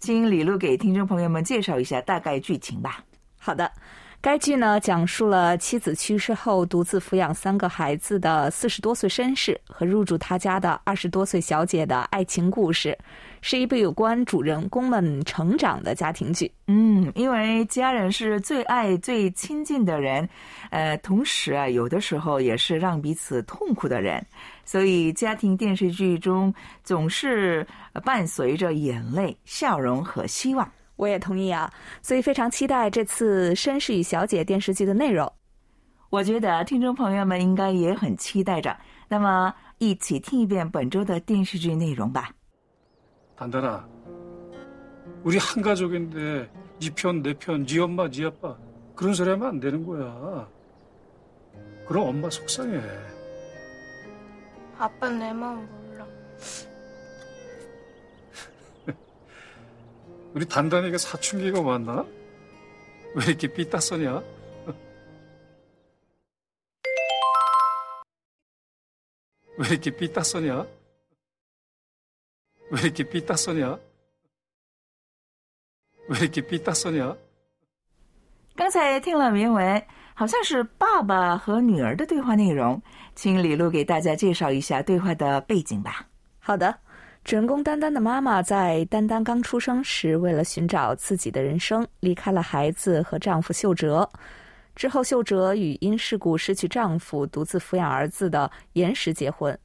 [0.00, 3.04] 请李璐给听众朋友们介绍一下大概剧情吧。
[3.38, 3.70] 好的，
[4.22, 12.96] 该剧呢讲述了妻子去世后独自抚养三个孩子的四十多岁绅士和入住他家的二十多岁小姐的爱情故事，
[13.40, 16.52] 是一部有关主人公们成长的家庭剧。
[16.66, 20.28] 嗯，因为家人是最爱、最亲近的人，
[20.68, 24.22] 呃，同时啊，有的时候也是让彼此痛苦的人，
[24.66, 26.52] 所以家庭电视剧中
[26.84, 27.66] 总是
[28.04, 30.70] 伴随着眼泪、笑容和希望。
[30.99, 35.31] 我也同意啊，所以非常期待这次《绅士与小姐》电视剧的内容。
[36.09, 38.75] 我觉得听众朋友们应该也很期待着。
[39.07, 42.29] 那么，一起听一遍本周的电视剧内容吧。
[43.37, 43.83] 단단아,
[45.25, 48.55] 우리 한 가족인데 네 편, 내 편, 네 엄마, 네 아빠
[48.95, 50.47] 그런 소리 하면 안 되는 거야.
[51.85, 52.79] 그럼 엄마 속상해.
[54.77, 56.07] 아빠는 내 마음 몰라.
[60.33, 62.05] 우리 단단이가 사춘기가 왔나?
[63.15, 64.21] 왜 이렇게 삐딱서냐?
[69.57, 70.67] 왜 이렇게 삐딱서냐?
[72.71, 73.79] 왜 이렇게 삐딱서냐?
[76.09, 77.15] 왜 이렇게 삐딱서냐?
[78.57, 82.81] 刚才听了原文，好像是爸爸和女儿的对话内容，
[83.15, 86.07] 请李璐给大家介绍一下对话的背景吧。
[86.39, 86.77] 好的，
[87.22, 94.08] 主人公丹丹的妈妈在丹丹刚出生时，为了寻找自己的人生，离开了孩子和丈夫秀哲。
[94.74, 99.56] 之后，秀哲与因事故失去丈夫、独自抚养儿子的严石结婚。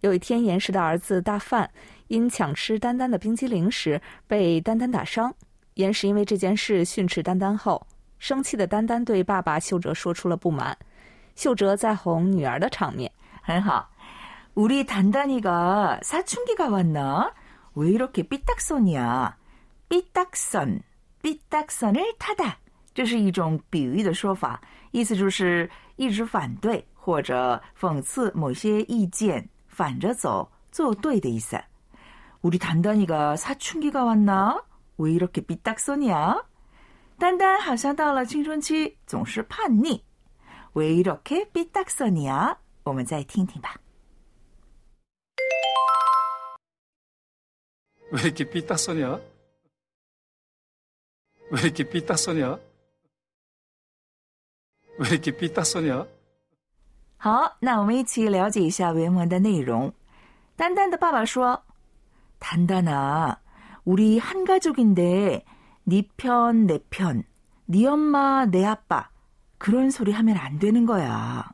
[0.00, 1.70] 有一天，严石的儿子大范
[2.08, 5.32] 因抢吃丹丹的冰激凌时被丹丹打伤，
[5.74, 7.86] 严石因为这件事训斥丹丹后，
[8.18, 10.76] 生气的丹丹对爸爸秀哲说出了不满。
[11.36, 13.10] 秀哲在哄女儿的场面。
[13.40, 13.88] 很好。
[14.57, 17.33] 우리 단단이가 사춘기가 왔나?
[17.73, 19.35] 왜 이렇게 삐딱선이야?
[19.89, 20.81] 삐딱선,
[21.21, 22.57] 삐딱선을 타다.
[22.93, 24.61] 这是一种比喻的说法，
[24.91, 31.59] 意思就是一直反对或者讽刺某些意见，反着走，做对的意思。
[32.41, 34.61] 우리 단단이가 사춘기가 왔나?
[34.97, 36.43] 왜 이렇게 삐딱선이야?
[37.17, 40.03] 丹丹好像到了青春期，总是叛逆。
[40.73, 42.57] 왜 이렇게 삐딱선이야?
[42.83, 43.75] 我们再听听吧。
[48.11, 49.19] 왜 이렇게 삐딱서냐?
[51.51, 52.59] 왜 이렇게 삐딱서냐?
[54.99, 56.05] 왜 이렇게 삐딱서냐?
[57.17, 59.93] 好，那我们一起了解一下原文的内容。
[60.55, 61.63] 丹丹的爸爸说：“
[62.37, 63.39] 丹丹啊，
[63.85, 65.45] 우리한 가족인데
[65.85, 67.23] 네 편, 내 편,
[67.65, 69.09] 네 엄마, 내 아빠
[69.57, 71.53] 그런 소리 하면 안 되는 거야.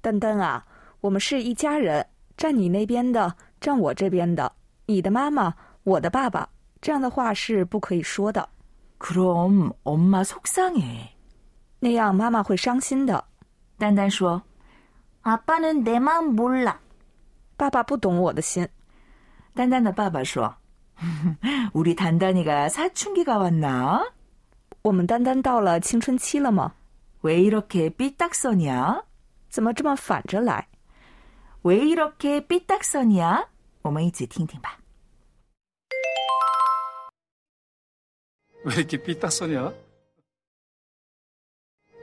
[0.00, 0.64] 丹丹啊，
[1.00, 2.06] 我们是一家人，
[2.36, 4.52] 站你那边的，站我这边的，
[4.86, 5.54] 你的妈妈，
[5.88, 6.48] 我的爸爸，
[6.80, 8.48] 这样的话是不可以说的，
[8.98, 11.08] 그럼 엄마 속상해.
[11.80, 13.22] 那样妈妈会伤心的。
[13.78, 14.42] 丹丹说：“
[15.22, 16.76] 아빠는 내 마음 몰라.
[17.56, 18.66] 爸爸不懂我的心。
[19.54, 20.54] 丹丹的爸爸说：“
[21.72, 24.12] 우리 단단이가 사춘기가 왔나?
[24.82, 26.72] 我们丹丹到了青春期了吗？
[27.22, 29.02] 왜 이렇게 삐딱선이야?
[29.50, 30.66] 怎么这么反着来？
[31.62, 33.48] 왜 이렇게 삐딱선이야?
[33.82, 34.78] 我们一起听听吧。
[38.64, 39.72] 왜 이렇게 삐딱서냐?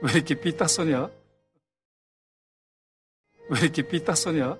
[0.02, 1.10] 왜 이렇게 삐딱서냐?
[3.50, 4.56] 왜 이렇게 삐딱서냐?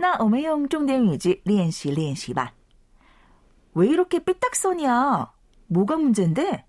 [0.00, 2.52] 那我们用重点语句练习练习吧。
[3.74, 5.32] 왜 이렇게 삐딱선이야?
[5.68, 6.64] 뭐가 문제인데?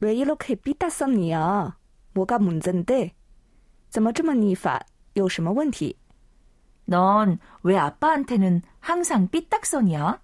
[0.00, 1.76] 왜 이렇게 삐딱선이야?
[2.14, 3.14] 뭐가 문제인데?
[3.90, 4.80] 怎么这么逆反？
[5.14, 5.96] 有什么问题？
[6.86, 10.20] 넌 왜 아빠한테는 항상 삐딱선이야?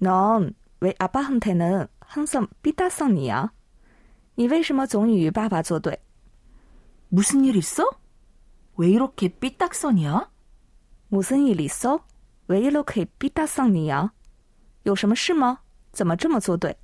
[0.00, 3.52] 넌 왜 아빠한테는 항상 삐딱선이야?
[4.36, 5.98] 你为什么总与爸爸作对？
[7.08, 7.84] 무슨 일 있어?
[8.76, 10.30] 왜 이렇게 삐딱선이야?
[11.08, 12.04] 무슨 일 있어?
[12.46, 14.12] 왜 이렇게 삐딱선이야?
[14.84, 15.58] 有什么事吗？
[15.92, 16.74] 怎么这么作对？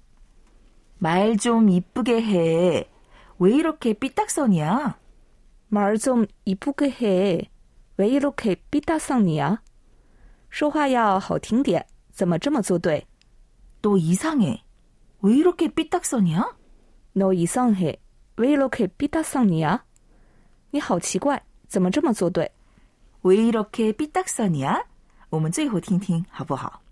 [0.98, 2.88] 말 좀 이쁘게 해.
[3.38, 4.98] 왜 이렇게 삐딱선이야?
[5.68, 7.50] 말 좀 이쁘게 해.
[7.96, 9.62] 왜 이렇게 삐딱선이야?
[10.50, 13.06] 说话要好听点，怎么这么作对？
[13.82, 14.62] 너 이상해.
[15.22, 16.56] 왜 이렇게 삐딱선이야?
[17.14, 17.96] 너 이상해.
[18.36, 19.84] 왜 이렇게 삐딱선이야?
[20.72, 22.50] 你好奇怪，怎么这么做对？
[23.22, 24.84] 왜 이렇게 삐딱선이야?
[25.30, 26.82] 我们最后听听好不好？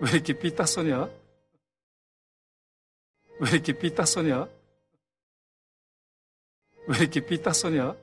[0.00, 1.08] 왜 이렇게 삐딱서냐?
[3.40, 4.48] 왜 이렇게 삐딱서냐?
[6.88, 7.96] 왜 이렇게 삐딱서냐?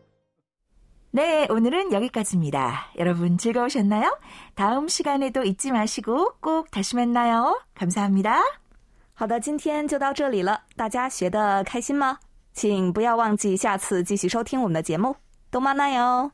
[1.16, 2.92] 네, 오늘은 여기까지입니다.
[2.98, 4.18] 여러분 즐거우셨나요?
[4.56, 7.60] 다음 시간에도 잊지 마시고 꼭 다시 만나요.
[7.76, 8.42] 감사합니다.
[9.14, 12.18] 好的，今天就到这里了，大家学的开心吗？
[12.54, 15.16] 请不要忘记下次继续收听我们的节目，
[15.52, 16.32] 动漫那哟。